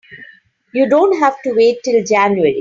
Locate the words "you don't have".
0.73-1.39